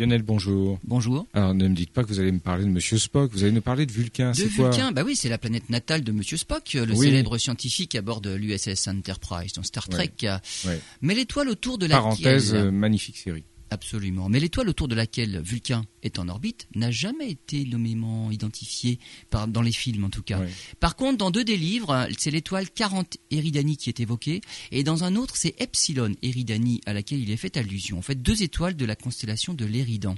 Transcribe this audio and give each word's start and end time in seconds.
Lionel, 0.00 0.22
bonjour. 0.22 0.78
Bonjour. 0.82 1.26
Alors 1.34 1.52
ne 1.52 1.68
me 1.68 1.74
dites 1.74 1.90
pas 1.90 2.02
que 2.02 2.08
vous 2.08 2.20
allez 2.20 2.32
me 2.32 2.38
parler 2.38 2.64
de 2.64 2.70
Monsieur 2.70 2.96
Spock, 2.96 3.30
vous 3.32 3.42
allez 3.42 3.52
nous 3.52 3.60
parler 3.60 3.84
de 3.84 3.92
Vulcain. 3.92 4.32
De 4.32 4.44
Vulcain, 4.44 4.92
bah 4.92 5.02
oui, 5.04 5.14
c'est 5.14 5.28
la 5.28 5.36
planète 5.36 5.68
natale 5.68 6.02
de 6.02 6.10
Monsieur 6.10 6.38
Spock, 6.38 6.72
le 6.72 6.94
Oui. 6.94 7.06
célèbre 7.06 7.36
scientifique 7.36 7.94
à 7.94 8.00
bord 8.00 8.22
de 8.22 8.34
l'USS 8.34 8.88
Enterprise 8.88 9.52
dans 9.52 9.62
Star 9.62 9.90
Trek. 9.90 10.12
Ouais. 10.22 10.80
Mais 11.02 11.14
l'étoile 11.14 11.50
autour 11.50 11.76
de 11.76 11.84
laquelle... 11.84 12.00
Parenthèse, 12.00 12.54
euh, 12.54 12.70
magnifique 12.70 13.18
série. 13.18 13.44
Absolument. 13.70 14.28
Mais 14.28 14.40
l'étoile 14.40 14.68
autour 14.68 14.88
de 14.88 14.96
laquelle 14.96 15.40
Vulcain 15.42 15.84
est 16.02 16.18
en 16.18 16.28
orbite 16.28 16.66
n'a 16.74 16.90
jamais 16.90 17.30
été 17.30 17.64
nommément 17.64 18.32
identifiée, 18.32 18.98
par, 19.30 19.46
dans 19.46 19.62
les 19.62 19.72
films 19.72 20.04
en 20.04 20.10
tout 20.10 20.22
cas. 20.22 20.40
Par 20.80 20.96
contre, 20.96 21.18
dans 21.18 21.30
deux 21.30 21.44
des 21.44 21.56
livres, 21.56 22.08
c'est 22.18 22.32
l'étoile 22.32 22.68
40 22.68 23.16
Eridani 23.30 23.76
qui 23.76 23.88
est 23.88 24.00
évoquée, 24.00 24.40
et 24.72 24.82
dans 24.82 25.04
un 25.04 25.14
autre, 25.14 25.36
c'est 25.36 25.54
Epsilon 25.60 26.14
Eridani 26.22 26.80
à 26.84 26.92
laquelle 26.92 27.20
il 27.20 27.30
est 27.30 27.36
fait 27.36 27.56
allusion. 27.56 27.98
En 27.98 28.02
fait, 28.02 28.20
deux 28.20 28.42
étoiles 28.42 28.74
de 28.74 28.84
la 28.84 28.96
constellation 28.96 29.54
de 29.54 29.64
l'Éridan. 29.64 30.16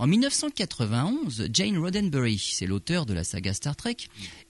En 0.00 0.06
1991, 0.06 1.48
Jane 1.52 1.76
Roddenberry, 1.76 2.38
c'est 2.38 2.68
l'auteur 2.68 3.04
de 3.04 3.14
la 3.14 3.24
saga 3.24 3.52
Star 3.52 3.74
Trek, 3.74 3.96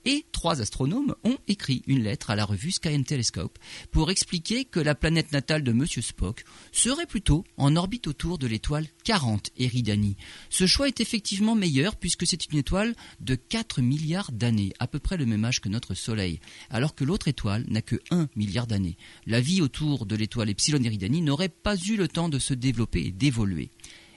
et 0.05 0.23
trois 0.31 0.61
astronomes 0.61 1.15
ont 1.23 1.39
écrit 1.47 1.81
une 1.87 2.03
lettre 2.03 2.29
à 2.29 2.35
la 2.35 2.45
revue 2.45 2.69
Sky 2.69 2.89
and 2.89 3.01
Telescope 3.01 3.57
pour 3.89 4.11
expliquer 4.11 4.63
que 4.63 4.79
la 4.79 4.93
planète 4.93 5.31
natale 5.31 5.63
de 5.63 5.71
Monsieur 5.71 6.03
Spock 6.03 6.43
serait 6.71 7.07
plutôt 7.07 7.45
en 7.57 7.75
orbite 7.75 8.05
autour 8.05 8.37
de 8.37 8.45
l'étoile 8.45 8.85
40 9.05 9.49
Eridani. 9.57 10.17
Ce 10.51 10.67
choix 10.67 10.87
est 10.87 11.01
effectivement 11.01 11.55
meilleur 11.55 11.95
puisque 11.95 12.27
c'est 12.27 12.45
une 12.51 12.59
étoile 12.59 12.93
de 13.19 13.33
4 13.33 13.81
milliards 13.81 14.31
d'années, 14.31 14.73
à 14.77 14.85
peu 14.85 14.99
près 14.99 15.17
le 15.17 15.25
même 15.25 15.45
âge 15.45 15.61
que 15.61 15.69
notre 15.69 15.95
Soleil, 15.95 16.39
alors 16.69 16.93
que 16.93 17.03
l'autre 17.03 17.27
étoile 17.27 17.65
n'a 17.69 17.81
que 17.81 17.95
1 18.11 18.27
milliard 18.35 18.67
d'années. 18.67 18.97
La 19.25 19.41
vie 19.41 19.63
autour 19.63 20.05
de 20.05 20.15
l'étoile 20.15 20.51
Epsilon 20.51 20.83
Eridani 20.83 21.23
n'aurait 21.23 21.49
pas 21.49 21.75
eu 21.75 21.95
le 21.95 22.07
temps 22.07 22.29
de 22.29 22.37
se 22.37 22.53
développer 22.53 23.07
et 23.07 23.11
d'évoluer. 23.11 23.71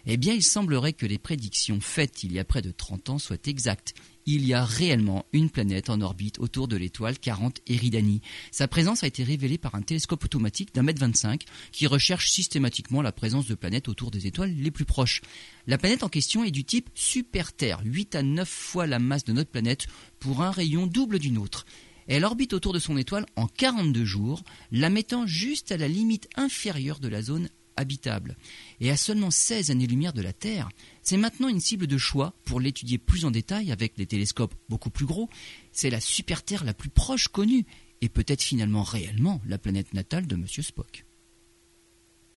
Eh 0.05 0.17
bien, 0.17 0.35
il 0.35 0.43
semblerait 0.43 0.95
que 0.95 1.07
les 1.07 1.19
prédictions 1.19 1.81
faites 1.81 2.25
il 2.25 2.33
y 2.33 2.41
a 2.41 2.45
près 2.45 2.61
de 2.61 2.73
30 2.73 3.11
ans 3.11 3.19
soient 3.19 3.37
exactes. 3.47 3.95
Il 4.27 4.45
y 4.45 4.53
a 4.53 4.65
réellement 4.65 5.27
une 5.33 5.49
planète 5.49 5.91
en 5.91 6.01
orbite 6.01 6.41
autour 6.41 6.67
de 6.67 6.77
l'étoile 6.77 7.19
40 7.19 7.61
Eridani. 7.69 8.21
Sa 8.51 8.67
présence 8.67 9.05
a 9.05 9.07
été 9.07 9.23
révélée 9.23 9.59
par 9.59 9.77
un 9.77 9.83
télescope 9.83 10.25
automatique 10.25 10.75
d'un 10.75 10.83
mètre 10.83 11.01
25 11.01 11.45
qui 11.71 11.87
recherche 11.87 12.31
systématiquement 12.31 13.03
la 13.03 13.13
présence 13.13 13.47
de 13.47 13.55
planètes 13.55 13.89
autour 13.89 14.11
des 14.11 14.27
étoiles 14.27 14.55
les 14.55 14.71
plus 14.73 14.85
proches. 14.85 15.23
La 15.69 15.79
planète 15.79 16.03
en 16.03 16.09
question 16.09 16.43
est 16.43 16.51
du 16.51 16.65
type 16.65 16.91
super-Terre, 16.95 17.81
8 17.85 18.15
à 18.17 18.23
9 18.23 18.49
fois 18.49 18.87
la 18.89 18.99
masse 18.99 19.25
de 19.25 19.33
notre 19.33 19.51
planète 19.51 19.87
pour 20.19 20.43
un 20.43 20.51
rayon 20.51 20.87
double 20.87 21.21
du 21.21 21.31
nôtre. 21.31 21.65
Elle 22.09 22.25
orbite 22.25 22.53
autour 22.53 22.73
de 22.73 22.81
son 22.81 22.97
étoile 22.97 23.27
en 23.37 23.47
42 23.47 24.05
jours, 24.05 24.43
la 24.73 24.91
mettant 24.91 25.27
juste 25.27 25.71
à 25.71 25.77
la 25.77 25.89
limite 25.89 26.29
inférieure 26.37 26.99
de 26.99 27.09
la 27.09 27.23
zone 27.23 27.49
habitable. 27.83 28.37
Et 28.81 28.91
à 28.91 28.97
seulement 28.97 29.31
16 29.31 29.71
années-lumière 29.71 30.15
de 30.15 30.23
la 30.23 30.33
Terre, 30.33 30.71
c'est 31.03 31.19
maintenant 31.19 31.49
une 31.49 31.61
cible 31.61 31.87
de 31.87 31.99
choix 31.99 32.33
pour 32.45 32.59
l'étudier 32.59 32.97
plus 32.99 33.27
en 33.27 33.31
détail 33.31 33.71
avec 33.71 33.97
des 33.97 34.07
télescopes 34.07 34.55
beaucoup 34.69 34.91
plus 34.91 35.07
gros. 35.07 35.29
C'est 35.73 35.91
la 35.91 36.01
super-Terre 36.01 36.65
la 36.65 36.75
plus 36.75 36.91
proche 36.91 37.29
connue, 37.29 37.67
et 38.03 38.09
peut-être 38.09 38.43
finalement 38.43 38.83
réellement 38.83 39.41
la 39.47 39.59
planète 39.59 39.95
natale 39.95 40.27
de 40.27 40.37
Monsieur 40.37 40.63
Spock. 40.63 41.05